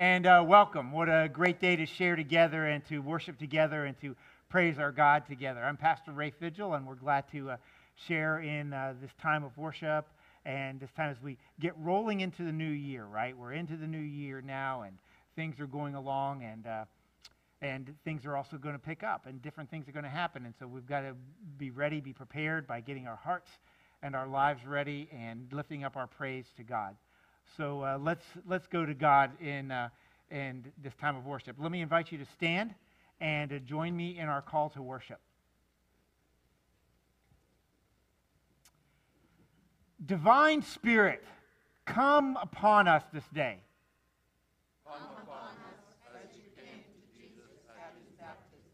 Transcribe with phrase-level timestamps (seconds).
[0.00, 0.92] And uh, welcome.
[0.92, 4.16] What a great day to share together and to worship together and to
[4.48, 5.62] praise our God together.
[5.62, 7.56] I'm Pastor Ray Fidgel, and we're glad to uh,
[8.08, 10.08] share in uh, this time of worship
[10.46, 13.36] and this time as we get rolling into the new year, right?
[13.36, 14.96] We're into the new year now, and
[15.36, 16.84] things are going along, and, uh,
[17.60, 20.46] and things are also going to pick up, and different things are going to happen.
[20.46, 21.14] And so we've got to
[21.58, 23.50] be ready, be prepared by getting our hearts
[24.02, 26.96] and our lives ready and lifting up our praise to God.
[27.56, 29.88] So uh, let's, let's go to God in, uh,
[30.30, 31.56] in this time of worship.
[31.58, 32.74] Let me invite you to stand
[33.20, 35.20] and uh, join me in our call to worship.
[40.06, 41.22] Divine Spirit,
[41.84, 43.58] come upon us this day.
[44.86, 48.64] Come upon us as you came to Jesus at his baptism.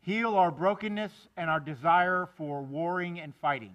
[0.00, 3.74] Heal our brokenness and our desire for warring and fighting.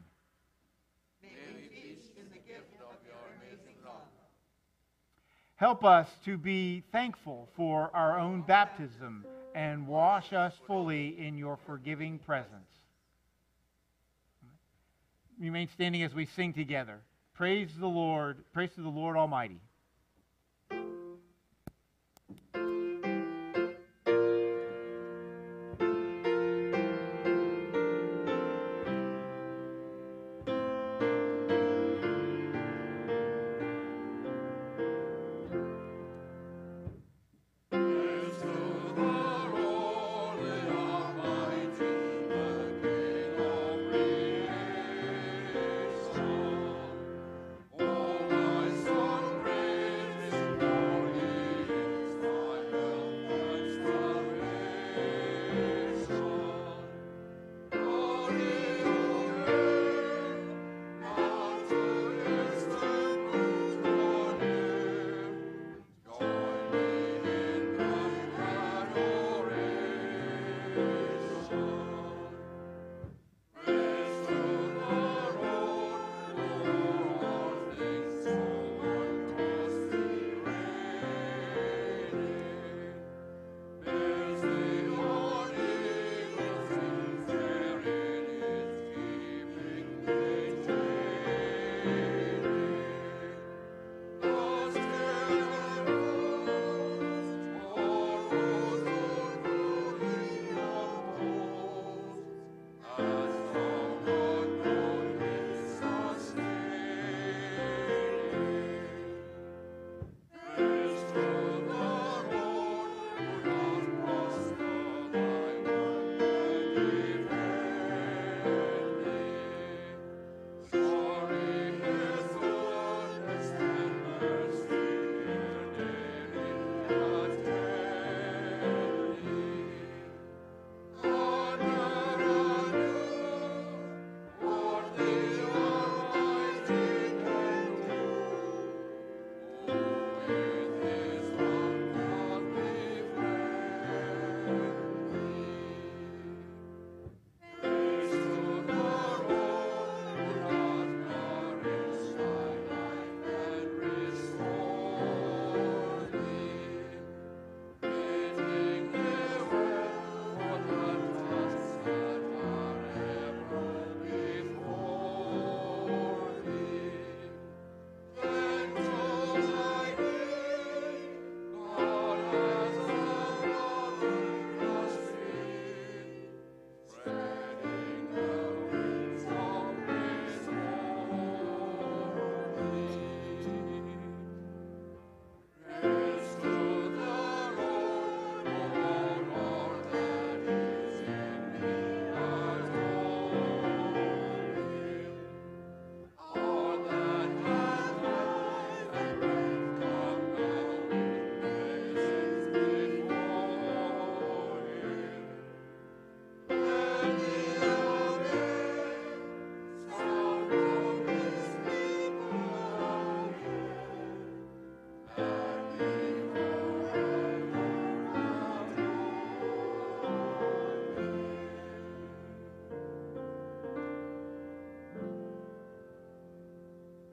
[5.64, 9.26] Help us to be thankful for our own baptism
[9.56, 12.68] and wash us fully in your forgiving presence.
[15.40, 17.00] Remain standing as we sing together.
[17.34, 18.44] Praise the Lord.
[18.52, 19.62] Praise to the Lord Almighty.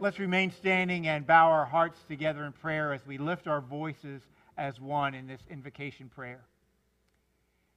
[0.02, 4.22] Let's remain standing and bow our hearts together in prayer as we lift our voices
[4.56, 6.40] as one in this invocation prayer.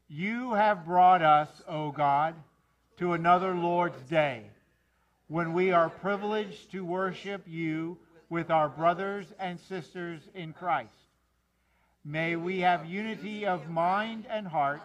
[0.08, 2.36] You have brought us, O God,
[2.96, 4.44] to another Lord's Day
[5.28, 7.98] when we are privileged to worship you
[8.30, 10.96] with our brothers and sisters in Christ.
[12.06, 14.81] May we have unity of mind and heart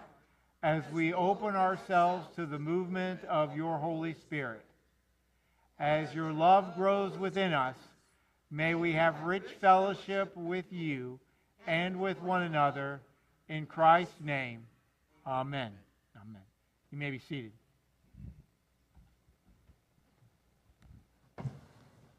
[0.64, 4.64] as we open ourselves to the movement of your Holy Spirit.
[5.80, 7.76] As your love grows within us,
[8.50, 11.20] may we have rich fellowship with you
[11.68, 13.00] and with one another.
[13.48, 14.66] In Christ's name,
[15.24, 15.70] amen.
[16.16, 16.42] Amen.
[16.90, 17.52] You may be seated.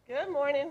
[0.08, 0.70] Good morning.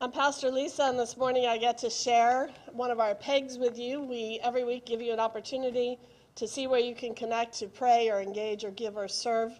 [0.00, 3.76] I'm Pastor Lisa, and this morning I get to share one of our pegs with
[3.76, 4.02] you.
[4.02, 5.98] We every week give you an opportunity
[6.36, 9.58] to see where you can connect, to pray or engage or give or serve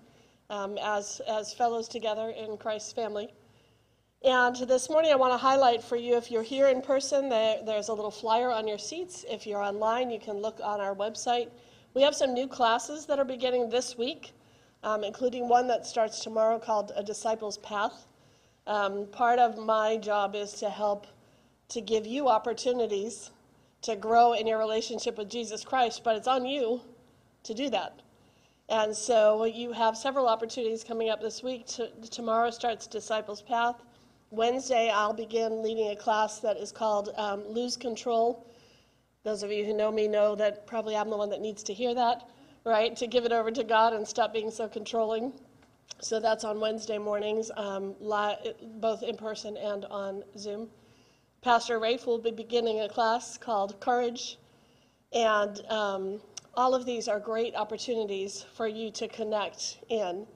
[0.51, 3.33] um, as, as fellows together in Christ's family.
[4.25, 7.59] And this morning I want to highlight for you if you're here in person, there,
[7.65, 9.25] there's a little flyer on your seats.
[9.29, 11.51] If you're online, you can look on our website.
[11.95, 14.33] We have some new classes that are beginning this week,
[14.83, 18.07] um, including one that starts tomorrow called A Disciple's Path.
[18.67, 21.07] Um, part of my job is to help
[21.69, 23.31] to give you opportunities
[23.83, 26.81] to grow in your relationship with Jesus Christ, but it's on you
[27.45, 28.01] to do that.
[28.69, 31.67] And so you have several opportunities coming up this week.
[31.67, 33.77] T- tomorrow starts Disciples Path.
[34.31, 38.45] Wednesday, I'll begin leading a class that is called um, Lose Control.
[39.23, 41.75] Those of you who know me know that probably I'm the one that needs to
[41.75, 42.29] hear that,
[42.65, 42.97] right?
[42.97, 45.33] To give it over to God and stop being so controlling.
[46.01, 50.69] So that's on Wednesday mornings, um, both in person and on Zoom.
[51.41, 54.39] Pastor Rafe will be beginning a class called Courage.
[55.12, 56.21] And um,
[56.56, 60.26] all of these are great opportunities for you to connect in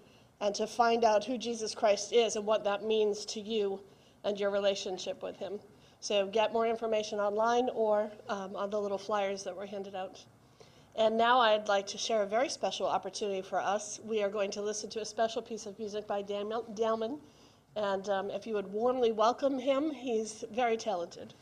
[0.40, 3.80] and to find out who Jesus Christ is and what that means to you
[4.24, 5.58] and your relationship with Him.
[6.00, 10.24] So get more information online or um, on the little flyers that were handed out.
[10.96, 14.00] And now I'd like to share a very special opportunity for us.
[14.04, 17.18] We are going to listen to a special piece of music by Dan Dalman.
[17.76, 21.34] And um, if you would warmly welcome him, he's very talented.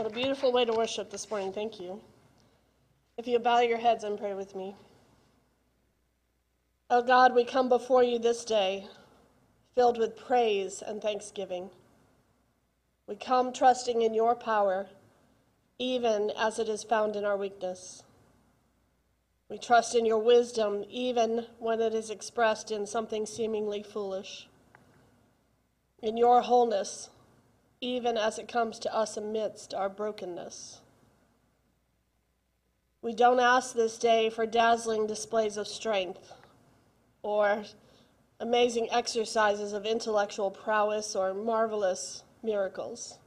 [0.00, 1.52] What a beautiful way to worship this morning.
[1.52, 2.00] Thank you.
[3.18, 4.74] If you bow your heads and pray with me.
[6.88, 8.86] Oh God, we come before you this day
[9.74, 11.68] filled with praise and thanksgiving.
[13.06, 14.86] We come trusting in your power,
[15.78, 18.02] even as it is found in our weakness.
[19.50, 24.48] We trust in your wisdom, even when it is expressed in something seemingly foolish.
[26.02, 27.10] In your wholeness,
[27.80, 30.80] even as it comes to us amidst our brokenness.
[33.02, 36.32] We don't ask this day for dazzling displays of strength
[37.22, 37.64] or
[38.38, 43.18] amazing exercises of intellectual prowess or marvelous miracles.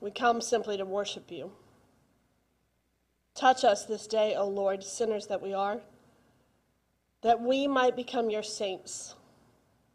[0.00, 1.52] We come simply to worship you.
[3.34, 5.80] Touch us this day, O Lord, sinners that we are,
[7.22, 9.14] that we might become your saints,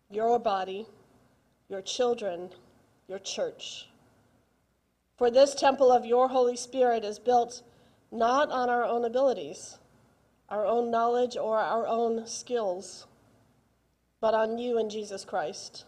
[0.09, 0.87] your body,
[1.69, 2.49] your children,
[3.07, 3.87] your church.
[5.17, 7.63] For this temple of your Holy Spirit is built
[8.11, 9.77] not on our own abilities,
[10.49, 13.07] our own knowledge, or our own skills,
[14.19, 15.85] but on you and Jesus Christ.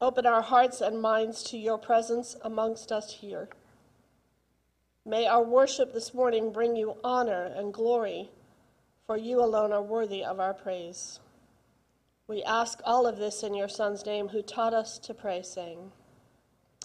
[0.00, 3.48] Open our hearts and minds to your presence amongst us here.
[5.04, 8.30] May our worship this morning bring you honor and glory,
[9.06, 11.20] for you alone are worthy of our praise.
[12.30, 15.90] We ask all of this in your Son's name, who taught us to pray, saying,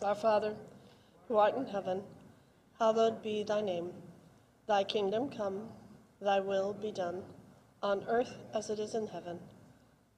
[0.02, 0.56] Our Father,
[1.28, 2.02] who art in heaven,
[2.80, 3.92] hallowed be thy name.
[4.66, 5.70] Thy kingdom come,
[6.20, 7.22] thy will be done,
[7.84, 9.38] on earth as it is in heaven.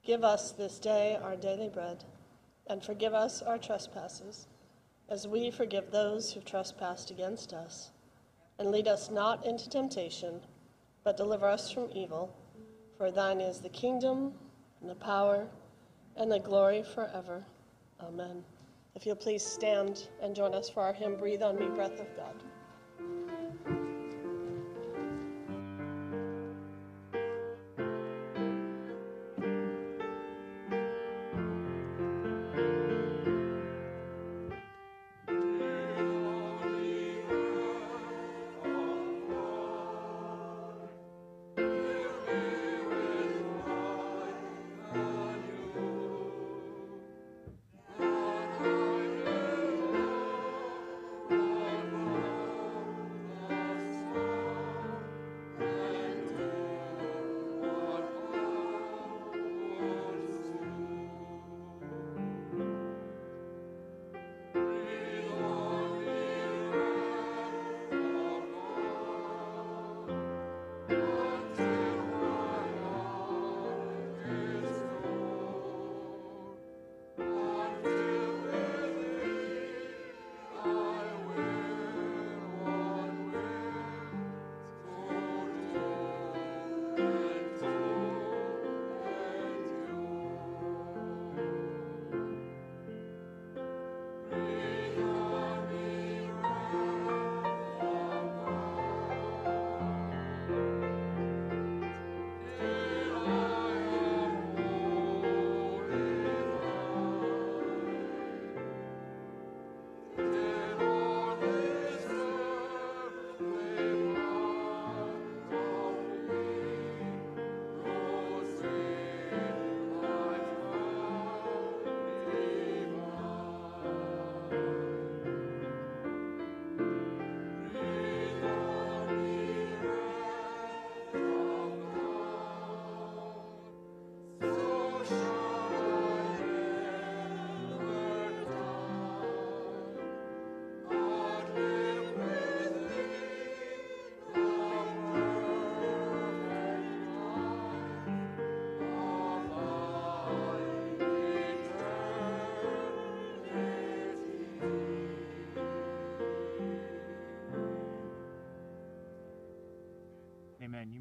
[0.02, 2.04] Give us this day our daily bread,
[2.66, 4.46] and forgive us our trespasses,
[5.10, 7.90] as we forgive those who trespassed against us.
[8.58, 10.40] And lead us not into temptation,
[11.04, 12.34] but deliver us from evil.
[12.96, 14.32] For thine is the kingdom,
[14.80, 15.46] and the power,
[16.16, 17.44] and the glory forever.
[18.00, 18.44] Amen.
[18.94, 22.16] If you'll please stand and join us for our hymn, Breathe on Me, Breath of
[22.16, 22.34] God.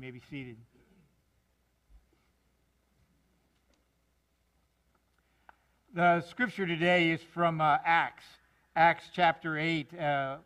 [0.08, 0.56] May be seated.
[5.94, 8.24] The scripture today is from uh, Acts,
[8.78, 10.38] Acts chapter 8, uh,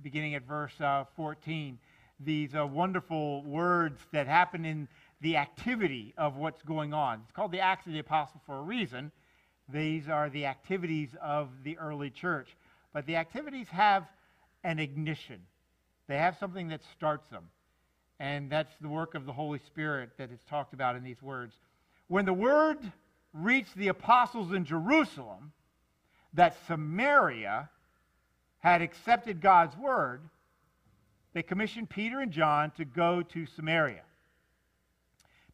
[0.00, 1.78] beginning at verse uh, 14.
[2.18, 4.88] These uh, wonderful words that happen in
[5.20, 7.20] the activity of what's going on.
[7.24, 9.12] It's called the Acts of the Apostle for a reason.
[9.68, 12.56] These are the activities of the early church.
[12.94, 14.06] But the activities have
[14.64, 15.42] an ignition,
[16.08, 17.50] they have something that starts them.
[18.20, 21.54] And that's the work of the Holy Spirit that is talked about in these words.
[22.06, 22.78] When the word
[23.32, 25.52] reached the apostles in Jerusalem
[26.34, 27.70] that Samaria
[28.58, 30.20] had accepted God's word,
[31.32, 34.02] they commissioned Peter and John to go to Samaria.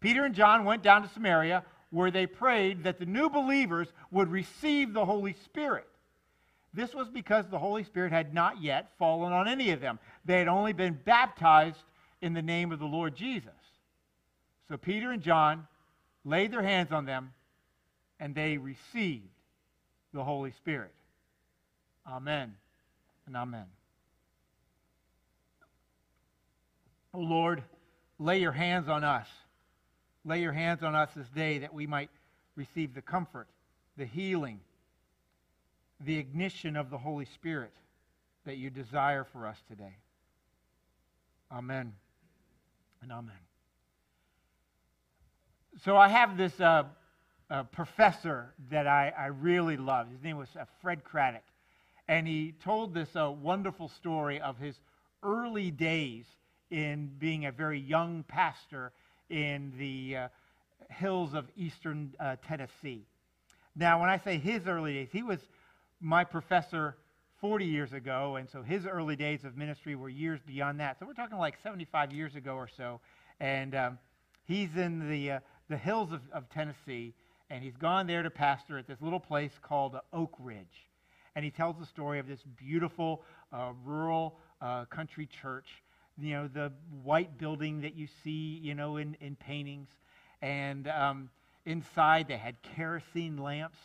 [0.00, 4.28] Peter and John went down to Samaria where they prayed that the new believers would
[4.28, 5.86] receive the Holy Spirit.
[6.74, 10.00] This was because the Holy Spirit had not yet fallen on any of them.
[10.24, 11.78] They had only been baptized
[12.20, 13.50] in the name of the Lord Jesus.
[14.68, 15.66] So Peter and John
[16.24, 17.32] laid their hands on them
[18.18, 19.28] and they received
[20.12, 20.92] the Holy Spirit.
[22.06, 22.54] Amen
[23.26, 23.66] and amen.
[27.12, 27.62] Oh Lord,
[28.18, 29.26] lay your hands on us.
[30.24, 32.10] Lay your hands on us this day that we might
[32.56, 33.46] receive the comfort,
[33.96, 34.60] the healing,
[36.00, 37.72] the ignition of the Holy Spirit
[38.44, 39.96] that you desire for us today.
[41.52, 41.92] Amen
[43.02, 43.34] and amen.
[45.84, 46.84] So I have this uh,
[47.50, 50.08] uh, professor that I, I really love.
[50.10, 51.42] His name was uh, Fred Craddock.
[52.08, 54.76] And he told this uh, wonderful story of his
[55.22, 56.24] early days
[56.70, 58.92] in being a very young pastor
[59.28, 60.28] in the uh,
[60.88, 63.06] hills of eastern uh, Tennessee.
[63.74, 65.40] Now, when I say his early days, he was
[66.00, 66.96] my professor
[67.40, 70.98] 40 years ago, and so his early days of ministry were years beyond that.
[70.98, 73.00] So we're talking like 75 years ago or so.
[73.40, 73.98] And um,
[74.44, 77.12] he's in the, uh, the hills of, of Tennessee,
[77.50, 80.88] and he's gone there to pastor at this little place called Oak Ridge.
[81.34, 85.66] And he tells the story of this beautiful uh, rural uh, country church,
[86.18, 89.90] you know, the white building that you see, you know, in, in paintings.
[90.40, 91.28] And um,
[91.66, 93.76] inside they had kerosene lamps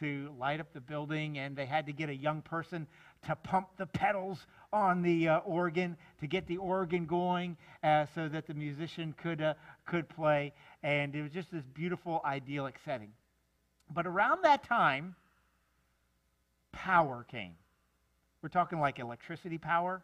[0.00, 2.86] to light up the building, and they had to get a young person
[3.26, 8.28] to pump the pedals on the uh, organ to get the organ going uh, so
[8.28, 9.54] that the musician could, uh,
[9.86, 10.52] could play.
[10.82, 13.12] And it was just this beautiful, idyllic setting.
[13.94, 15.14] But around that time,
[16.72, 17.54] power came.
[18.40, 20.02] We're talking like electricity power,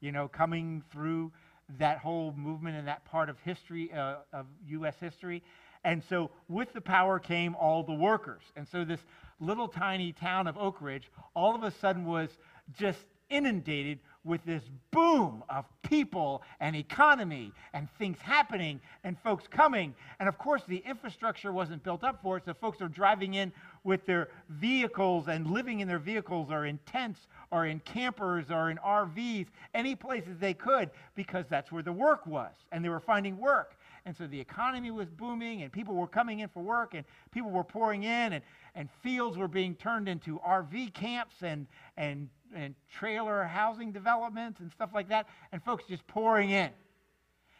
[0.00, 1.32] you know, coming through
[1.78, 4.94] that whole movement and that part of history, uh, of U.S.
[5.00, 5.42] history.
[5.84, 8.42] And so with the power came all the workers.
[8.56, 9.00] And so this
[9.40, 12.30] little tiny town of Oak Ridge all of a sudden was
[12.78, 19.94] just inundated with this boom of people and economy and things happening and folks coming.
[20.18, 23.52] And of course, the infrastructure wasn't built up for it, so folks are driving in
[23.84, 28.70] with their vehicles and living in their vehicles or in tents or in campers or
[28.70, 32.52] in RVs, any places they could, because that's where the work was.
[32.72, 33.75] And they were finding work.
[34.06, 37.50] And so the economy was booming, and people were coming in for work, and people
[37.50, 38.42] were pouring in, and,
[38.76, 44.70] and fields were being turned into RV camps and, and, and trailer housing developments and
[44.70, 46.70] stuff like that, and folks just pouring in.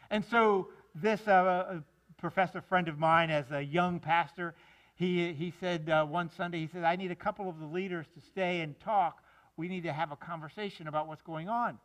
[0.09, 1.81] And so this uh,
[2.17, 4.55] professor friend of mine, as a young pastor,
[4.95, 8.05] he, he said uh, one Sunday, he said, I need a couple of the leaders
[8.15, 9.21] to stay and talk.
[9.57, 11.77] We need to have a conversation about what's going on.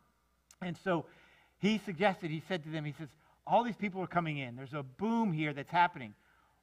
[0.61, 1.05] And so
[1.59, 3.09] he suggested, he said to them, he says,
[3.45, 4.55] all these people are coming in.
[4.55, 6.13] There's a boom here that's happening.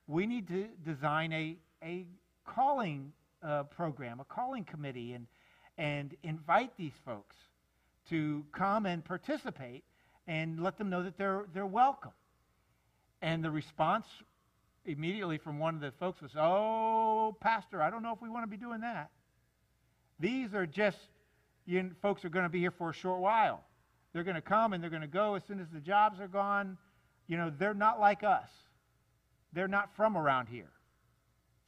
[0.06, 2.06] We need to design a, a
[2.46, 3.12] calling
[3.42, 5.26] uh, program, a calling committee, and,
[5.78, 7.36] and invite these folks
[8.08, 9.84] to come and participate
[10.26, 12.12] and let them know that they're, they're welcome.
[13.22, 14.06] And the response
[14.86, 18.44] immediately from one of the folks was, Oh, Pastor, I don't know if we want
[18.44, 19.10] to be doing that.
[20.18, 20.98] These are just,
[21.66, 23.64] you folks are going to be here for a short while.
[24.12, 26.28] They're going to come and they're going to go as soon as the jobs are
[26.28, 26.76] gone.
[27.26, 28.48] You know, they're not like us.
[29.52, 30.70] They're not from around here.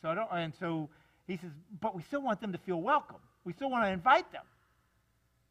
[0.01, 0.89] So I don't, and so
[1.27, 1.51] he says,
[1.81, 3.21] but we still want them to feel welcome.
[3.45, 4.45] We still want to invite them.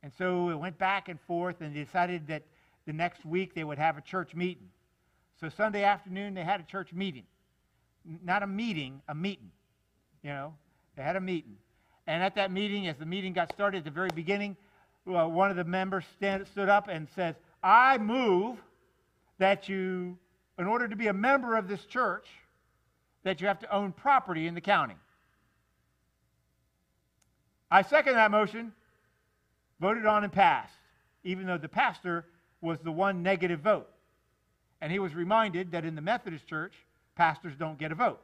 [0.04, 2.44] And so it went back and forth and they decided that
[2.86, 4.70] the next week they would have a church meeting.
[5.40, 7.24] So Sunday afternoon they had a church meeting.
[8.24, 9.52] Not a meeting, a meeting.
[10.24, 10.54] You know,
[10.96, 11.58] they had a meeting.
[12.08, 14.58] And at that meeting, as the meeting got started at the very beginning,
[15.06, 18.58] well, one of the members stand, stood up and says, I move
[19.40, 20.18] that you,
[20.60, 22.28] in order to be a member of this church,
[23.24, 24.96] that you have to own property in the county.
[27.70, 28.74] I second that motion,
[29.80, 30.74] voted on and passed,
[31.24, 32.26] even though the pastor
[32.62, 33.90] was the one negative vote.
[34.82, 36.74] And he was reminded that in the Methodist church,
[37.16, 38.22] pastors don't get a vote.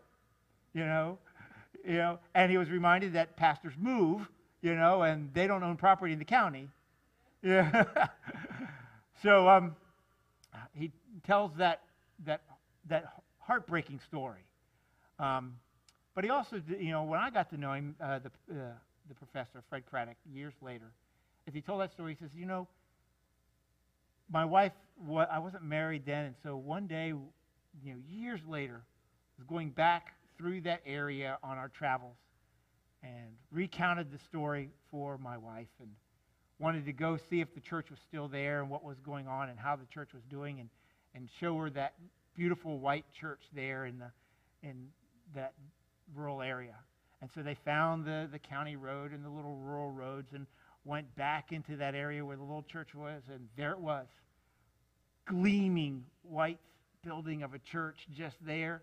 [0.74, 1.18] You know,
[1.86, 4.28] you know, and he was reminded that pastors move
[4.62, 6.70] you know, and they don't own property in the county.
[7.42, 7.86] Yeah.
[9.24, 9.76] so um,
[10.74, 10.92] he
[11.24, 11.82] tells that,
[12.26, 12.42] that,
[12.88, 14.42] that heartbreaking story.
[15.20, 15.56] Um,
[16.16, 18.72] but he also, you know, when I got to know him, uh, the, uh,
[19.08, 20.92] the professor, Fred Craddock, years later,
[21.48, 22.68] as he told that story, he says, you know,
[24.30, 24.74] my wife,
[25.30, 28.82] I wasn't married then, and so one day, you know, years later,
[29.38, 32.18] was going back through that area on our travels,
[33.04, 35.90] and recounted the story for my wife and
[36.60, 39.50] wanted to go see if the church was still there and what was going on
[39.50, 40.70] and how the church was doing and,
[41.14, 41.94] and show her that
[42.36, 44.12] beautiful white church there in, the,
[44.68, 44.88] in
[45.36, 45.54] that
[46.16, 46.76] rural area.
[47.22, 50.46] And so they found the, the county road and the little rural roads and
[50.86, 54.08] went back into that area where the little church was, and there it was.
[55.26, 56.60] Gleaming white
[57.04, 58.82] building of a church just there.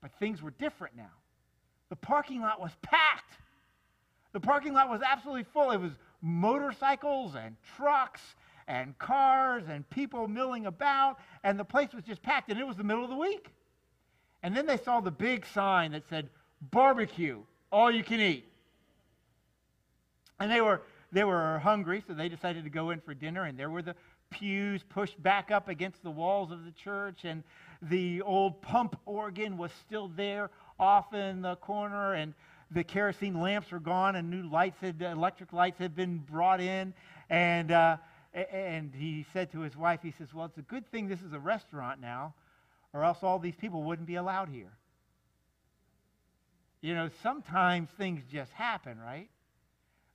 [0.00, 1.12] But things were different now.
[1.90, 3.38] The parking lot was packed.
[4.32, 5.70] The parking lot was absolutely full.
[5.70, 8.20] It was motorcycles and trucks
[8.66, 12.76] and cars and people milling about, and the place was just packed, and it was
[12.76, 13.48] the middle of the week.
[14.42, 16.28] And then they saw the big sign that said,
[16.60, 17.40] barbecue,
[17.72, 18.44] all you can eat.
[20.38, 23.58] And they were, they were hungry, so they decided to go in for dinner, and
[23.58, 23.96] there were the
[24.30, 27.42] pews pushed back up against the walls of the church, and
[27.80, 32.34] the old pump organ was still there off in the corner, and
[32.70, 36.94] the kerosene lamps were gone, and new lights had, electric lights had been brought in,
[37.30, 37.96] and uh,
[38.34, 41.32] and he said to his wife, he says, "Well, it's a good thing this is
[41.32, 42.34] a restaurant now,
[42.92, 44.72] or else all these people wouldn't be allowed here."
[46.80, 49.28] You know, sometimes things just happen, right?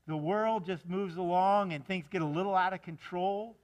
[0.08, 3.56] The world just moves along and things get a little out of control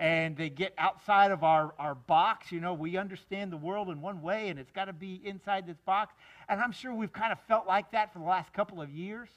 [0.00, 2.52] and they get outside of our, our box.
[2.52, 5.66] You know, we understand the world in one way and it's got to be inside
[5.66, 6.14] this box.
[6.48, 9.28] And I'm sure we've kind of felt like that for the last couple of years,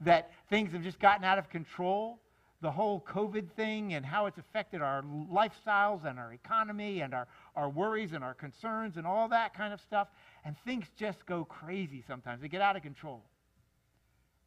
[0.00, 2.18] that things have just gotten out of control.
[2.62, 7.26] The whole COVID thing and how it's affected our lifestyles and our economy and our,
[7.56, 10.08] our worries and our concerns and all that kind of stuff.
[10.44, 12.40] And things just go crazy sometimes.
[12.40, 13.24] They get out of control.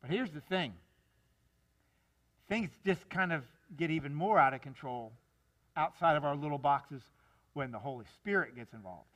[0.02, 0.74] But here's the thing
[2.48, 3.44] things just kind of
[3.76, 5.12] get even more out of control
[5.76, 7.02] outside of our little boxes
[7.54, 9.08] when the Holy Spirit gets involved.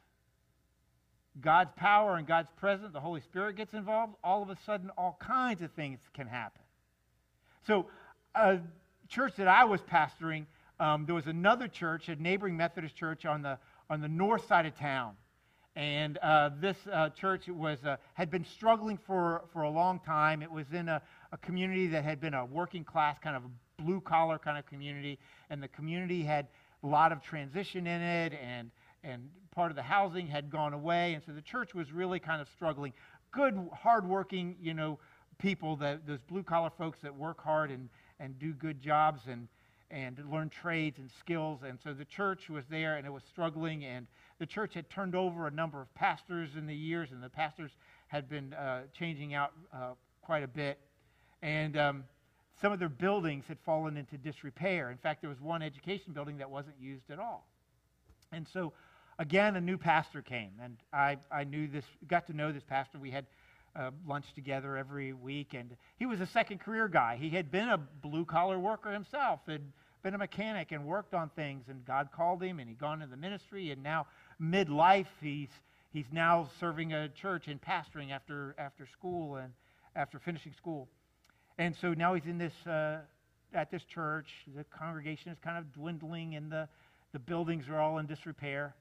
[1.41, 5.17] God's power and God's presence, the Holy Spirit gets involved, all of a sudden all
[5.19, 6.61] kinds of things can happen.
[7.67, 7.87] So,
[8.35, 8.59] a
[9.07, 10.45] church that I was pastoring,
[10.79, 13.57] um, there was another church, a neighboring Methodist church on the,
[13.89, 15.15] on the north side of town.
[15.75, 20.41] And uh, this uh, church was, uh, had been struggling for, for a long time.
[20.41, 23.43] It was in a, a community that had been a working class, kind of
[23.79, 25.17] blue collar kind of community.
[25.49, 26.47] And the community had
[26.83, 28.71] a lot of transition in it, and,
[29.03, 31.13] and part of the housing had gone away.
[31.13, 32.93] And so the church was really kind of struggling.
[33.31, 34.99] Good, hardworking, you know,
[35.37, 37.89] people, that, those blue collar folks that work hard and,
[38.19, 39.47] and do good jobs and,
[39.91, 41.59] and learn trades and skills.
[41.65, 43.85] And so the church was there and it was struggling.
[43.85, 44.07] And
[44.39, 47.71] the church had turned over a number of pastors in the years, and the pastors
[48.07, 50.79] had been uh, changing out uh, quite a bit.
[51.41, 52.03] And um,
[52.61, 54.91] some of their buildings had fallen into disrepair.
[54.91, 57.47] In fact, there was one education building that wasn't used at all.
[58.31, 58.73] And so,
[59.17, 62.99] again, a new pastor came, and I, I knew this, got to know this pastor.
[62.99, 63.25] We had
[63.75, 67.17] uh, lunch together every week, and he was a second career guy.
[67.19, 69.61] He had been a blue collar worker himself, had
[70.03, 73.11] been a mechanic and worked on things, and God called him, and he'd gone into
[73.11, 74.07] the ministry, and now
[74.41, 75.49] midlife, he's
[75.91, 79.53] he's now serving a church and pastoring after after school and
[79.95, 80.87] after finishing school.
[81.59, 82.99] And so now he's in this, uh,
[83.53, 84.27] at this church.
[84.55, 86.69] The congregation is kind of dwindling and the,
[87.11, 88.73] the buildings are all in disrepair.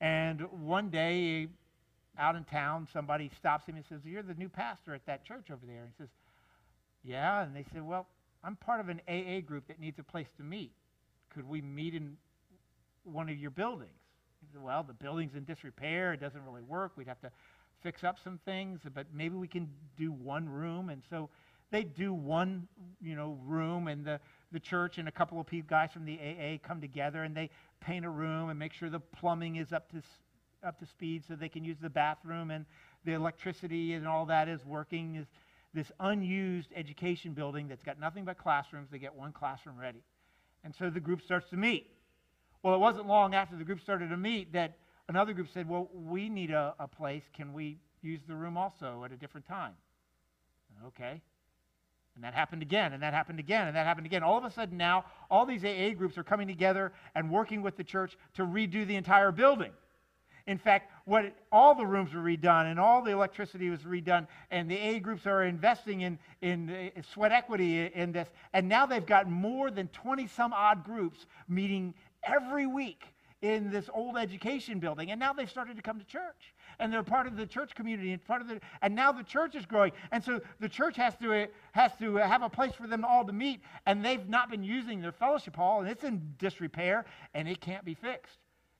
[0.00, 1.48] And one day,
[2.16, 5.50] out in town, somebody stops him and says, You're the new pastor at that church
[5.50, 5.80] over there.
[5.80, 6.10] And he says,
[7.02, 7.42] Yeah.
[7.42, 8.06] And they said, Well,
[8.44, 10.70] I'm part of an AA group that needs a place to meet.
[11.34, 12.16] Could we meet in
[13.02, 13.90] one of your buildings?
[14.40, 16.12] He said, Well, the building's in disrepair.
[16.12, 16.92] It doesn't really work.
[16.96, 17.32] We'd have to
[17.82, 20.88] fix up some things, but maybe we can do one room.
[20.88, 21.28] And so
[21.72, 22.68] they do one,
[23.00, 24.20] you know, room, and the,
[24.52, 27.50] the church and a couple of people, guys from the AA come together and they
[27.80, 30.02] paint a room and make sure the plumbing is up to
[30.64, 32.64] up to speed so they can use the bathroom and
[33.04, 35.16] the electricity and all that is working.
[35.16, 35.26] Is
[35.74, 38.88] this unused education building that's got nothing but classrooms?
[38.92, 40.04] They get one classroom ready,
[40.62, 41.90] and so the group starts to meet.
[42.62, 44.76] Well, it wasn't long after the group started to meet that
[45.08, 47.24] another group said, "Well, we need a, a place.
[47.34, 49.72] Can we use the room also at a different time?"
[50.86, 51.22] Okay.
[52.14, 54.22] And that happened again, and that happened again, and that happened again.
[54.22, 57.76] All of a sudden now, all these AA groups are coming together and working with
[57.76, 59.72] the church to redo the entire building.
[60.46, 64.70] In fact, what all the rooms were redone and all the electricity was redone, and
[64.70, 68.28] the AA groups are investing in, in uh, sweat equity in this.
[68.52, 71.94] And now they've got more than 20 some odd groups meeting
[72.24, 73.04] every week
[73.40, 75.10] in this old education building.
[75.10, 76.54] And now they've started to come to church.
[76.82, 79.54] And they're part of the church community and part of the and now the church
[79.54, 79.92] is growing.
[80.10, 83.32] And so the church has to has to have a place for them all to
[83.32, 83.60] meet.
[83.86, 87.84] And they've not been using their fellowship hall, and it's in disrepair and it can't
[87.84, 88.38] be fixed.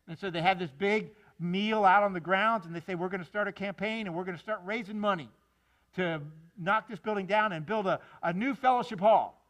[0.09, 3.09] And so they have this big meal out on the grounds, and they say, We're
[3.09, 5.29] going to start a campaign and we're going to start raising money
[5.97, 6.21] to
[6.59, 9.41] knock this building down and build a, a new fellowship hall.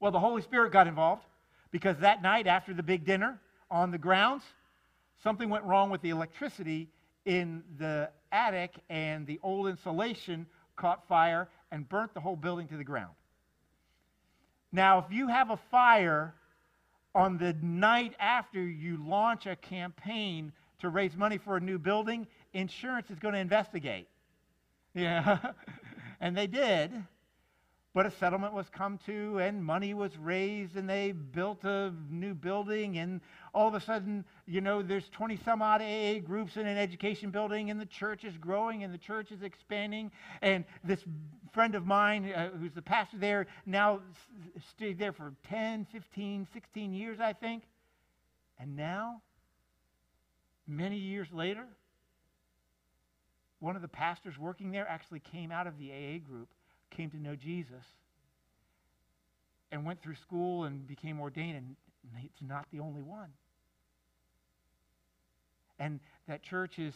[0.00, 1.24] Well, the Holy Spirit got involved
[1.70, 3.38] because that night after the big dinner,
[3.70, 4.42] on the grounds.
[5.22, 6.88] Something went wrong with the electricity
[7.30, 12.76] in the attic, and the old insulation caught fire and burnt the whole building to
[12.76, 13.12] the ground.
[14.72, 16.34] Now, if you have a fire
[17.14, 22.26] on the night after you launch a campaign to raise money for a new building,
[22.52, 24.08] insurance is going to investigate.
[24.92, 25.38] Yeah,
[26.20, 26.90] and they did.
[27.92, 32.34] But a settlement was come to and money was raised and they built a new
[32.34, 33.20] building and
[33.52, 37.30] all of a sudden you know there's 20 some odd aa groups in an education
[37.30, 40.10] building and the church is growing and the church is expanding
[40.42, 41.00] and this
[41.52, 44.00] friend of mine uh, who's the pastor there now
[44.70, 47.64] stayed there for 10 15 16 years i think.
[48.58, 49.22] And now
[50.66, 51.64] many years later
[53.58, 56.48] one of the pastors working there actually came out of the aa group
[56.90, 57.84] came to know Jesus
[59.72, 61.76] and went through school and became ordained, and
[62.24, 63.30] it's not the only one.
[65.78, 66.94] And that church is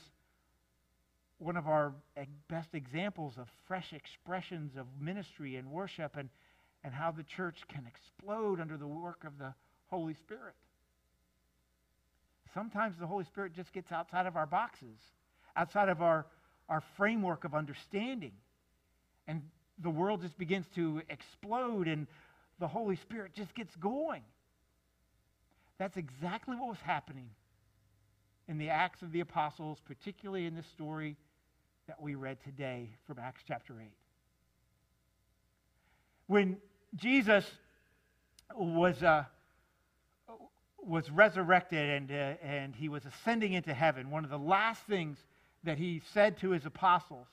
[1.38, 1.92] one of our
[2.48, 6.28] best examples of fresh expressions of ministry and worship and,
[6.82, 9.54] and how the church can explode under the work of the
[9.88, 10.54] Holy Spirit.
[12.52, 14.98] Sometimes the Holy Spirit just gets outside of our boxes,
[15.56, 16.26] outside of our,
[16.68, 18.32] our framework of understanding.
[19.26, 19.42] And
[19.82, 22.06] the world just begins to explode and
[22.58, 24.22] the Holy Spirit just gets going.
[25.78, 27.30] That's exactly what was happening
[28.46, 31.16] in the Acts of the Apostles, particularly in this story
[31.86, 33.88] that we read today from Acts chapter 8.
[36.26, 36.56] When
[36.94, 37.44] Jesus
[38.54, 39.24] was, uh,
[40.78, 45.18] was resurrected and, uh, and he was ascending into heaven, one of the last things
[45.64, 47.26] that he said to his apostles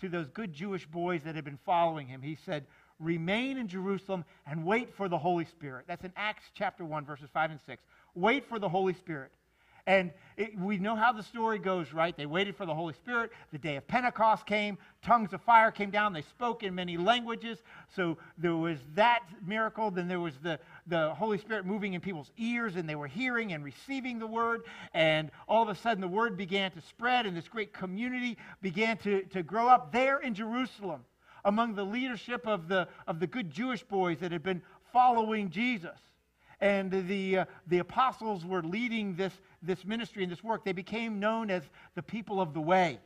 [0.00, 2.22] to those good Jewish boys that had been following him.
[2.22, 2.66] He said,
[3.00, 5.84] Remain in Jerusalem and wait for the Holy Spirit.
[5.86, 7.82] That's in Acts chapter 1, verses 5 and 6.
[8.14, 9.30] Wait for the Holy Spirit.
[9.88, 12.14] And it, we know how the story goes, right?
[12.14, 13.32] They waited for the Holy Spirit.
[13.52, 14.76] The day of Pentecost came.
[15.02, 16.12] Tongues of fire came down.
[16.12, 17.62] They spoke in many languages.
[17.96, 19.90] So there was that miracle.
[19.90, 23.54] Then there was the, the Holy Spirit moving in people's ears, and they were hearing
[23.54, 24.64] and receiving the word.
[24.92, 28.98] And all of a sudden, the word began to spread, and this great community began
[28.98, 31.02] to, to grow up there in Jerusalem
[31.46, 34.60] among the leadership of the, of the good Jewish boys that had been
[34.92, 35.96] following Jesus
[36.60, 41.18] and the, uh, the apostles were leading this, this ministry and this work, they became
[41.18, 41.62] known as
[41.94, 42.98] the people of the way,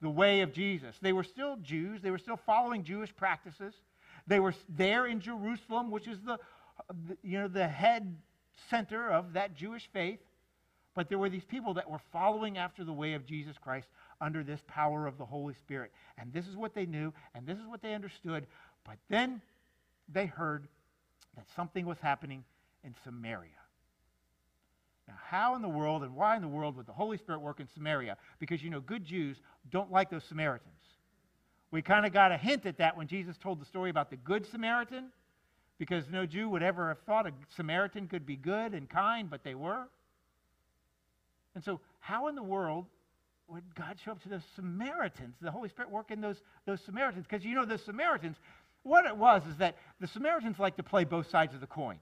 [0.00, 0.96] the way of Jesus.
[1.00, 3.74] They were still Jews, they were still following Jewish practices.
[4.26, 6.38] They were there in Jerusalem, which is the,
[7.22, 8.16] you know, the head
[8.68, 10.20] center of that Jewish faith.
[10.94, 13.88] But there were these people that were following after the way of Jesus Christ
[14.20, 15.92] under this power of the Holy Spirit.
[16.18, 18.46] And this is what they knew, and this is what they understood.
[18.84, 19.40] But then
[20.08, 20.66] they heard
[21.36, 22.44] that something was happening
[22.84, 23.50] in Samaria.
[25.10, 27.58] Now, how in the world and why in the world would the Holy Spirit work
[27.58, 28.16] in Samaria?
[28.38, 29.38] Because, you know, good Jews
[29.70, 30.70] don't like those Samaritans.
[31.72, 34.16] We kind of got a hint at that when Jesus told the story about the
[34.16, 35.06] Good Samaritan,
[35.78, 39.42] because no Jew would ever have thought a Samaritan could be good and kind, but
[39.42, 39.88] they were.
[41.56, 42.86] And so, how in the world
[43.48, 47.26] would God show up to the Samaritans, the Holy Spirit work in those, those Samaritans?
[47.28, 48.36] Because you know, the Samaritans,
[48.84, 51.98] what it was is that the Samaritans like to play both sides of the coin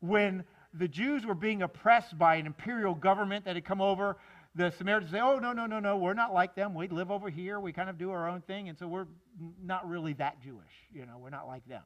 [0.00, 4.16] when the Jews were being oppressed by an imperial government that had come over,
[4.54, 6.74] the Samaritans say, Oh, no, no, no, no, we're not like them.
[6.74, 7.60] We live over here.
[7.60, 8.68] We kind of do our own thing.
[8.68, 9.06] And so we're
[9.62, 10.72] not really that Jewish.
[10.92, 11.82] You know, we're not like them.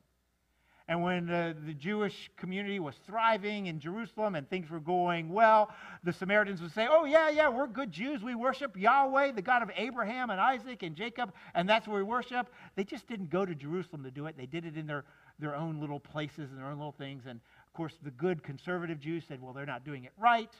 [0.86, 5.70] And when uh, the Jewish community was thriving in Jerusalem and things were going well,
[6.02, 8.22] the Samaritans would say, Oh, yeah, yeah, we're good Jews.
[8.22, 12.02] We worship Yahweh, the God of Abraham and Isaac and Jacob, and that's where we
[12.02, 12.48] worship.
[12.76, 14.36] They just didn't go to Jerusalem to do it.
[14.36, 15.04] They did it in their,
[15.38, 17.24] their own little places and their own little things.
[17.26, 17.40] And
[17.74, 20.50] course, the good conservative Jews said, well, they're not doing it right,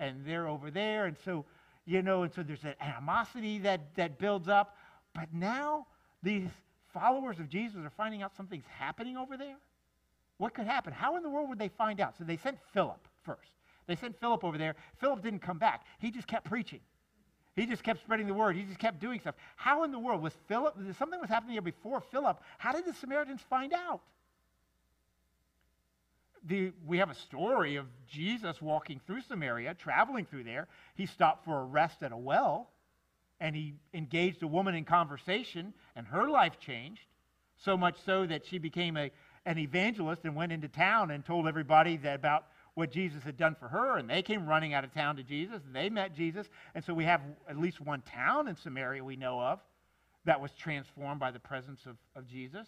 [0.00, 1.06] and they're over there.
[1.06, 1.44] And so,
[1.84, 4.76] you know, and so there's that animosity that, that builds up.
[5.14, 5.86] But now
[6.22, 6.48] these
[6.92, 9.56] followers of Jesus are finding out something's happening over there.
[10.38, 10.92] What could happen?
[10.92, 12.16] How in the world would they find out?
[12.18, 13.52] So they sent Philip first.
[13.86, 14.74] They sent Philip over there.
[14.98, 15.84] Philip didn't come back.
[16.00, 16.80] He just kept preaching.
[17.54, 18.56] He just kept spreading the word.
[18.56, 19.34] He just kept doing stuff.
[19.56, 20.74] How in the world was Philip?
[20.98, 22.40] Something was happening here before Philip.
[22.58, 24.00] How did the Samaritans find out?
[26.46, 30.68] The, we have a story of Jesus walking through Samaria, traveling through there.
[30.94, 32.70] He stopped for a rest at a well,
[33.40, 37.06] and he engaged a woman in conversation, and her life changed,
[37.56, 39.10] so much so that she became a,
[39.46, 43.54] an evangelist and went into town and told everybody that about what Jesus had done
[43.54, 46.48] for her, and they came running out of town to Jesus, and they met Jesus.
[46.74, 49.60] And so we have at least one town in Samaria we know of
[50.24, 52.66] that was transformed by the presence of, of Jesus.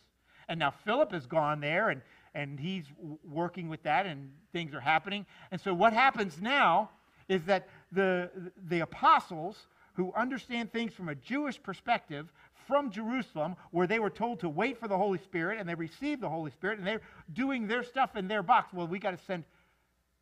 [0.49, 2.03] And now Philip has gone there, and
[2.35, 2.85] and he's
[3.29, 5.27] working with that, and things are happening.
[5.51, 6.91] And so, what happens now
[7.29, 8.31] is that the,
[8.69, 12.33] the apostles who understand things from a Jewish perspective
[12.67, 16.21] from Jerusalem, where they were told to wait for the Holy Spirit, and they received
[16.21, 18.73] the Holy Spirit, and they're doing their stuff in their box.
[18.73, 19.45] Well, we got to send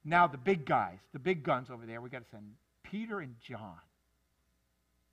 [0.04, 2.00] now the big guys, the big guns over there.
[2.00, 2.44] We got to send
[2.82, 3.78] Peter and John.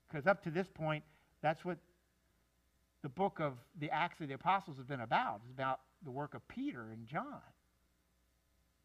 [0.08, 1.04] Because up to this point,
[1.40, 1.78] that's what
[3.02, 5.40] the book of the Acts of the Apostles has been about.
[5.44, 7.40] It's about the work of Peter and John.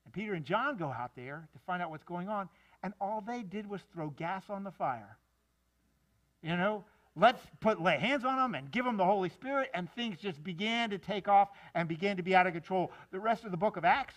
[0.06, 2.50] And Peter and John go out there to find out what's going on,
[2.84, 5.18] and all they did was throw gas on the fire.
[6.42, 9.92] You know, let's put lay hands on them and give them the Holy Spirit, and
[9.92, 12.92] things just began to take off and began to be out of control.
[13.12, 14.16] The rest of the book of Acts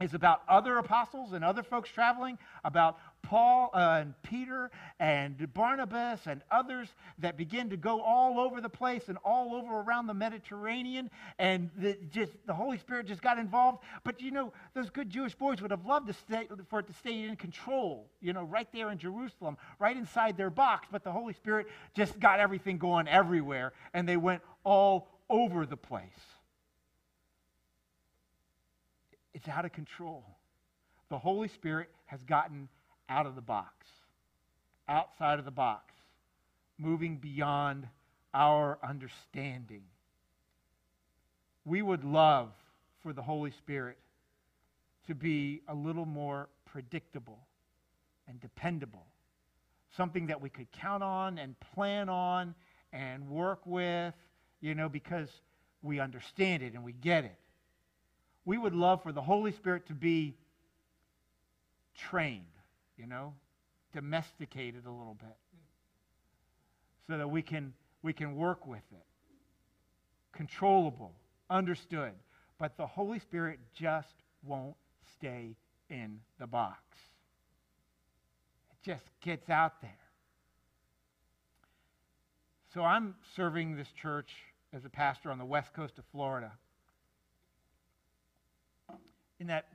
[0.00, 6.20] is about other apostles and other folks traveling, about Paul uh, and Peter and Barnabas
[6.26, 10.14] and others that begin to go all over the place and all over around the
[10.14, 13.78] Mediterranean, and the, just the Holy Spirit just got involved.
[14.04, 16.92] But you know, those good Jewish boys would have loved to stay, for it to
[16.94, 20.88] stay in control, you know, right there in Jerusalem, right inside their box.
[20.90, 25.76] But the Holy Spirit just got everything going everywhere, and they went all over the
[25.76, 26.08] place.
[29.34, 30.24] It's out of control.
[31.08, 32.68] The Holy Spirit has gotten
[33.12, 33.86] out of the box,
[34.88, 35.92] outside of the box,
[36.78, 37.86] moving beyond
[38.32, 39.82] our understanding.
[41.66, 42.48] We would love
[43.02, 43.98] for the Holy Spirit
[45.06, 47.38] to be a little more predictable
[48.26, 49.04] and dependable,
[49.94, 52.54] something that we could count on and plan on
[52.94, 54.14] and work with,
[54.62, 55.28] you know, because
[55.82, 57.36] we understand it and we get it.
[58.46, 60.34] We would love for the Holy Spirit to be
[61.94, 62.46] trained
[62.96, 63.34] you know,
[63.92, 65.36] domesticated a little bit
[67.06, 69.04] so that we can, we can work with it.
[70.32, 71.12] Controllable,
[71.50, 72.12] understood.
[72.58, 74.76] But the Holy Spirit just won't
[75.16, 75.56] stay
[75.90, 76.80] in the box.
[78.70, 79.90] It just gets out there.
[82.72, 84.30] So I'm serving this church
[84.72, 86.52] as a pastor on the west coast of Florida.
[89.38, 89.66] In that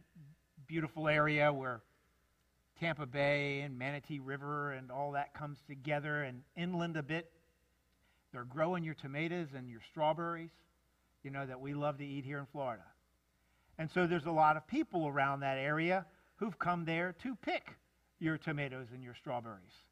[0.66, 1.82] beautiful area where
[2.80, 7.32] Tampa Bay and Manatee River and all that comes together and inland a bit.
[8.32, 10.52] They're growing your tomatoes and your strawberries,
[11.24, 12.84] you know, that we love to eat here in Florida.
[13.78, 16.06] And so there's a lot of people around that area
[16.38, 17.76] who've come there to pick
[18.20, 19.84] your tomatoes and your strawberries.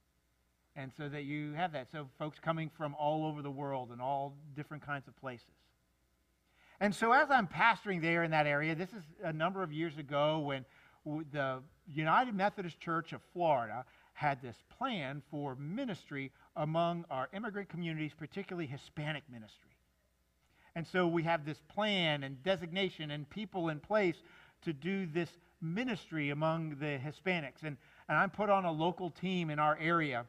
[0.76, 1.92] And so that you have that.
[1.92, 5.48] So folks coming from all over the world and all different kinds of places.
[6.80, 9.98] And so as I'm pastoring there in that area, this is a number of years
[9.98, 10.66] ago when
[11.06, 18.12] the United Methodist Church of Florida had this plan for ministry among our immigrant communities,
[18.18, 19.72] particularly Hispanic ministry.
[20.76, 24.16] And so we have this plan and designation and people in place
[24.64, 25.30] to do this
[25.62, 27.64] ministry among the Hispanics.
[27.64, 27.78] And,
[28.10, 30.26] and I'm put on a local team in our area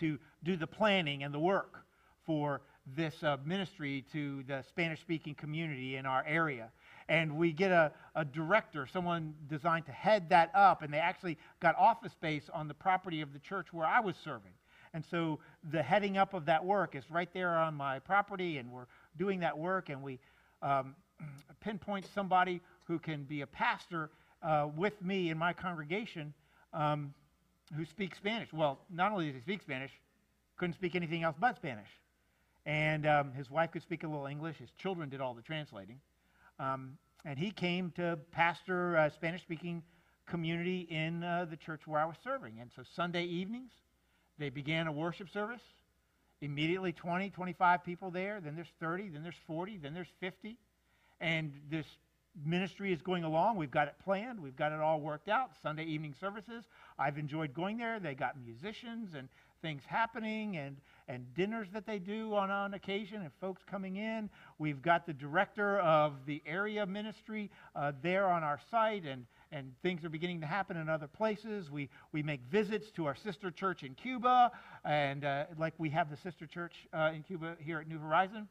[0.00, 1.84] to do the planning and the work
[2.26, 2.62] for
[2.96, 6.70] this uh, ministry to the Spanish speaking community in our area
[7.08, 11.38] and we get a, a director, someone designed to head that up, and they actually
[11.60, 14.52] got office space on the property of the church where I was serving.
[14.94, 15.40] And so
[15.72, 18.86] the heading up of that work is right there on my property, and we're
[19.18, 20.18] doing that work, and we
[20.62, 20.94] um,
[21.60, 24.10] pinpoint somebody who can be a pastor
[24.42, 26.32] uh, with me in my congregation
[26.72, 27.12] um,
[27.76, 28.52] who speaks Spanish.
[28.52, 29.90] Well, not only does he speak Spanish,
[30.56, 31.88] couldn't speak anything else but Spanish.
[32.66, 34.56] And um, his wife could speak a little English.
[34.58, 36.00] His children did all the translating.
[36.58, 39.82] Um, and he came to pastor a Spanish speaking
[40.26, 42.58] community in uh, the church where I was serving.
[42.60, 43.72] And so Sunday evenings,
[44.38, 45.62] they began a worship service.
[46.40, 48.40] Immediately 20, 25 people there.
[48.40, 50.56] Then there's 30, then there's 40, then there's 50.
[51.20, 51.86] And this
[52.44, 53.56] ministry is going along.
[53.56, 54.40] We've got it planned.
[54.40, 55.50] We've got it all worked out.
[55.62, 56.64] Sunday evening services.
[56.98, 58.00] I've enjoyed going there.
[58.00, 59.28] They got musicians and
[59.62, 60.76] things happening and,
[61.08, 64.30] and dinners that they do on, on occasion and folks coming in.
[64.58, 69.72] We've got the director of the area ministry uh, there on our site, and, and
[69.82, 71.70] things are beginning to happen in other places.
[71.70, 74.50] We, we make visits to our sister church in Cuba,
[74.84, 78.48] and uh, like we have the sister church uh, in Cuba here at New Horizon.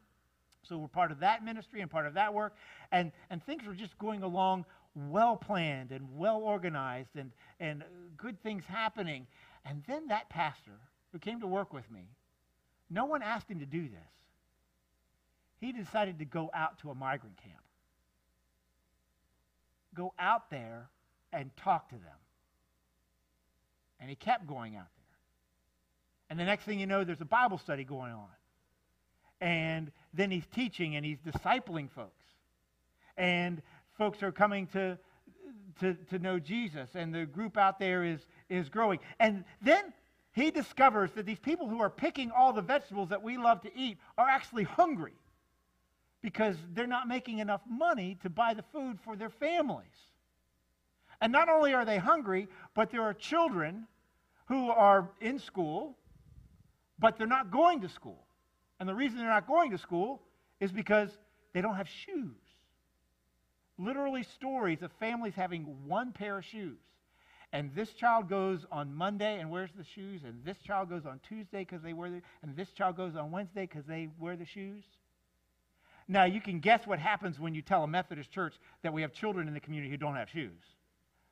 [0.68, 2.54] So we're part of that ministry and part of that work.
[2.90, 4.64] And, and things are just going along
[4.94, 7.84] well planned and well organized and, and
[8.16, 9.26] good things happening.
[9.66, 10.78] And then that pastor
[11.12, 12.08] who came to work with me,
[12.94, 14.14] no one asked him to do this.
[15.60, 17.62] He decided to go out to a migrant camp.
[19.94, 20.88] Go out there
[21.32, 22.18] and talk to them.
[24.00, 25.04] And he kept going out there.
[26.30, 28.28] And the next thing you know, there's a Bible study going on.
[29.40, 32.24] And then he's teaching and he's discipling folks.
[33.16, 33.60] And
[33.98, 34.98] folks are coming to,
[35.80, 36.90] to, to know Jesus.
[36.94, 39.00] And the group out there is, is growing.
[39.18, 39.92] And then
[40.34, 43.70] he discovers that these people who are picking all the vegetables that we love to
[43.78, 45.14] eat are actually hungry
[46.22, 49.86] because they're not making enough money to buy the food for their families.
[51.20, 53.86] And not only are they hungry, but there are children
[54.46, 55.96] who are in school,
[56.98, 58.26] but they're not going to school.
[58.80, 60.20] And the reason they're not going to school
[60.58, 61.10] is because
[61.52, 62.34] they don't have shoes.
[63.78, 66.78] Literally, stories of families having one pair of shoes.
[67.54, 71.20] And this child goes on Monday and wears the shoes, and this child goes on
[71.28, 74.44] Tuesday because they wear the, and this child goes on Wednesday because they wear the
[74.44, 74.82] shoes.
[76.08, 79.12] Now, you can guess what happens when you tell a Methodist church that we have
[79.12, 80.58] children in the community who don't have shoes.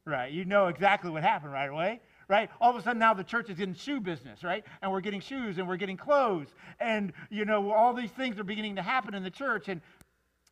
[0.05, 0.31] Right?
[0.31, 2.49] You know exactly what happened right away right?
[2.63, 4.65] All of a sudden now the church is in shoe business, right?
[4.81, 6.49] And we're getting shoes and we're getting clothes.
[6.81, 9.69] And, you know, all these things are beginning to happen in the church.
[9.69, 9.83] And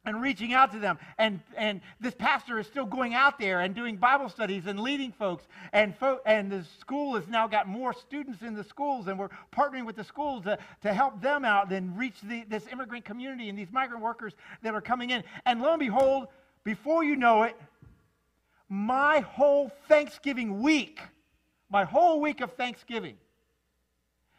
[0.05, 0.99] and reaching out to them.
[1.19, 5.13] And, and this pastor is still going out there and doing Bible studies and leading
[5.13, 5.45] folks.
[5.73, 9.29] And, fo- and the school has now got more students in the schools, and we're
[9.55, 13.49] partnering with the schools to, to help them out and reach the, this immigrant community
[13.49, 14.33] and these migrant workers
[14.63, 15.23] that are coming in.
[15.45, 16.29] And lo and behold,
[16.65, 17.57] before you know it,
[18.69, 21.01] my whole Thanksgiving week
[21.71, 23.17] my whole week of Thanksgiving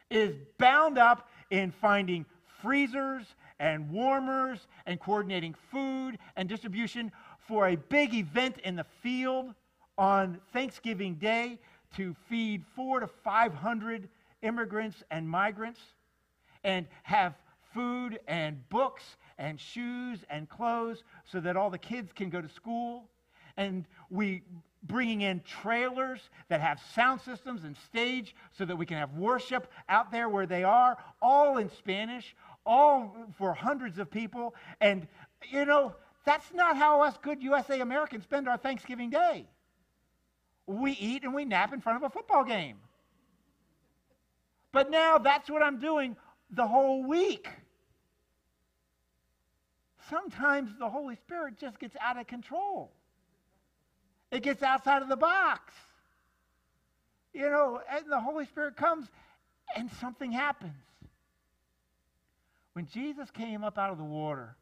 [0.09, 2.25] is bound up in finding
[2.61, 3.25] freezers
[3.61, 7.11] and warmers and coordinating food and distribution
[7.47, 9.53] for a big event in the field
[9.99, 11.59] on Thanksgiving Day
[11.95, 14.09] to feed four to 500
[14.41, 15.79] immigrants and migrants
[16.63, 17.35] and have
[17.71, 19.03] food and books
[19.37, 23.09] and shoes and clothes so that all the kids can go to school.
[23.57, 24.41] And we
[24.83, 29.71] bringing in trailers that have sound systems and stage so that we can have worship
[29.89, 32.35] out there where they are, all in Spanish,
[32.65, 34.55] all for hundreds of people.
[34.79, 35.07] And,
[35.49, 35.95] you know,
[36.25, 39.47] that's not how us good USA Americans spend our Thanksgiving Day.
[40.67, 42.77] We eat and we nap in front of a football game.
[44.71, 46.15] But now that's what I'm doing
[46.49, 47.49] the whole week.
[50.09, 52.91] Sometimes the Holy Spirit just gets out of control.
[54.31, 55.73] It gets outside of the box.
[57.33, 59.07] You know, and the Holy Spirit comes
[59.75, 60.90] and something happens.
[62.73, 64.55] When Jesus came up out of the water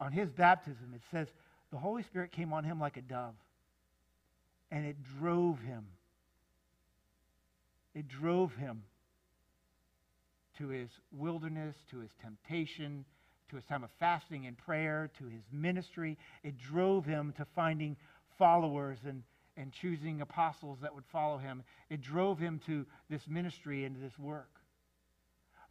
[0.00, 1.28] on his baptism, it says
[1.70, 3.34] the Holy Spirit came on him like a dove
[4.70, 5.86] and it drove him.
[7.94, 8.82] It drove him
[10.58, 13.04] to his wilderness, to his temptation,
[13.50, 16.18] to his time of fasting and prayer, to his ministry.
[16.42, 17.96] It drove him to finding
[18.38, 19.22] followers and,
[19.56, 21.62] and choosing apostles that would follow him.
[21.88, 24.55] It drove him to this ministry and this work.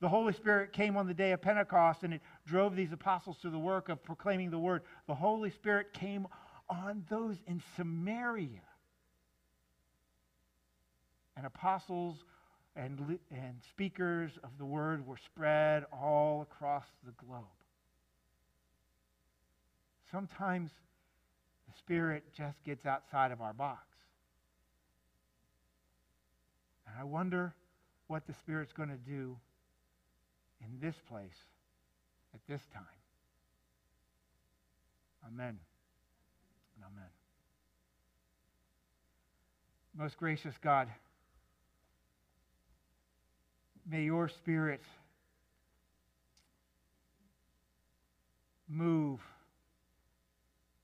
[0.01, 3.49] The Holy Spirit came on the day of Pentecost and it drove these apostles to
[3.49, 4.83] the work of proclaiming the word.
[5.07, 6.27] The Holy Spirit came
[6.69, 8.61] on those in Samaria.
[11.37, 12.23] And apostles
[12.75, 17.43] and, and speakers of the word were spread all across the globe.
[20.11, 20.71] Sometimes
[21.67, 23.81] the Spirit just gets outside of our box.
[26.87, 27.53] And I wonder
[28.07, 29.37] what the Spirit's going to do
[30.65, 31.37] in this place
[32.33, 32.83] at this time.
[35.27, 35.57] Amen.
[36.75, 37.09] And amen.
[39.97, 40.89] Most gracious God,
[43.89, 44.81] may your Spirit
[48.67, 49.21] move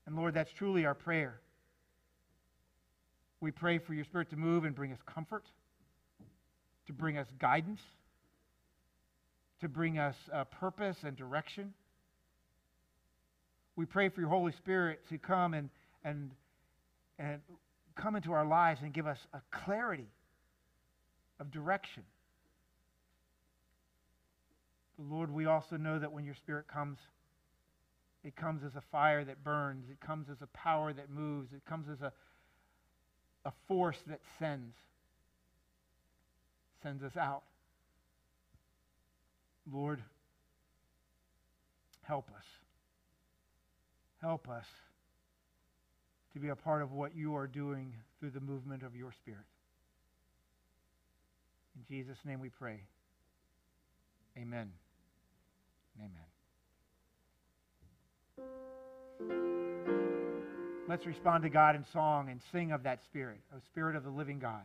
[0.06, 1.40] and Lord, that's truly our prayer.
[3.40, 5.44] We pray for your Spirit to move and bring us comfort,
[6.86, 7.80] to bring us guidance,
[9.62, 11.72] to bring us uh, purpose and direction.
[13.76, 15.70] We pray for your Holy Spirit to come and,
[16.04, 16.32] and,
[17.16, 17.40] and
[17.94, 20.08] come into our lives and give us a clarity
[21.38, 22.02] of direction.
[24.98, 26.98] Lord, we also know that when your Spirit comes,
[28.24, 29.84] it comes as a fire that burns.
[29.90, 31.52] It comes as a power that moves.
[31.52, 32.12] It comes as a,
[33.44, 34.74] a force that sends,
[36.82, 37.44] sends us out.
[39.70, 40.02] Lord,
[42.02, 42.44] help us.
[44.20, 44.66] Help us
[46.32, 49.44] to be a part of what you are doing through the movement of your Spirit.
[51.76, 52.80] In Jesus' name we pray.
[54.36, 54.70] Amen.
[55.98, 56.10] Amen.
[60.88, 64.10] Let's respond to God in song and sing of that Spirit, a Spirit of the
[64.10, 64.62] living God.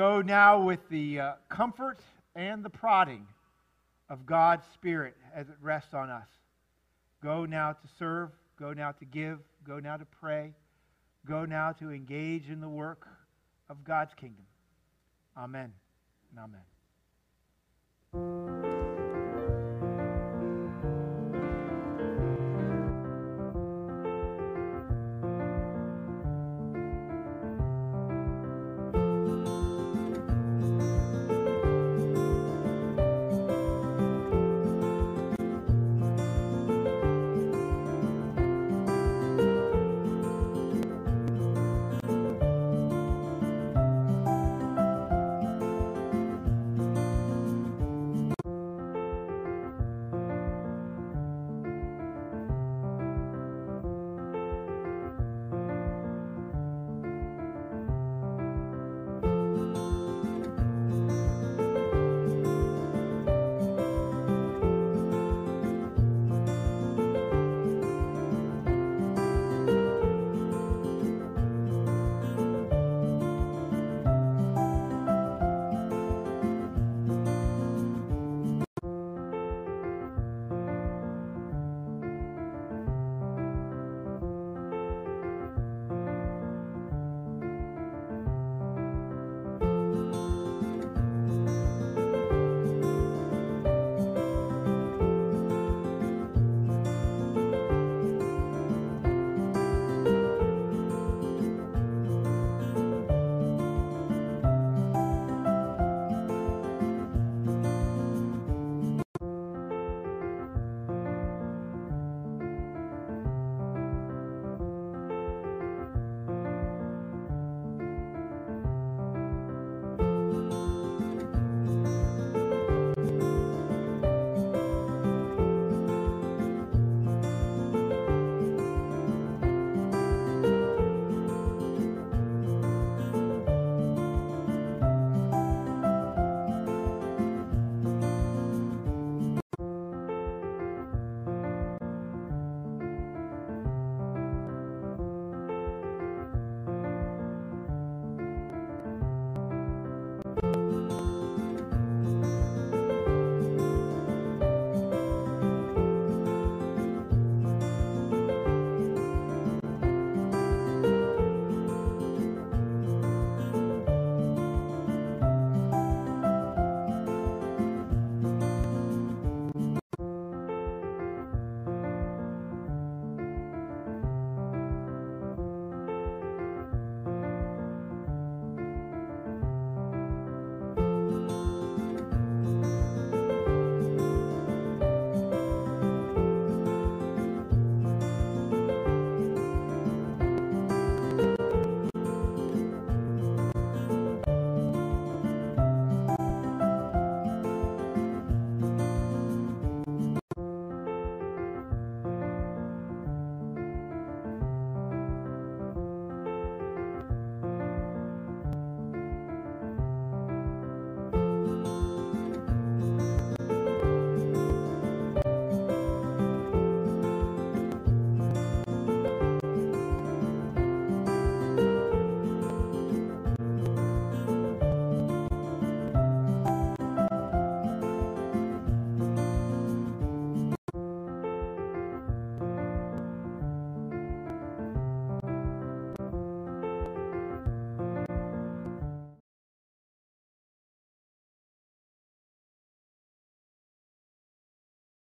[0.00, 1.98] Go now with the uh, comfort
[2.34, 3.26] and the prodding
[4.08, 6.26] of God's Spirit as it rests on us.
[7.22, 10.54] Go now to serve, go now to give, go now to pray,
[11.28, 13.06] go now to engage in the work
[13.68, 14.46] of God's kingdom.
[15.36, 15.70] Amen
[16.30, 16.69] and amen.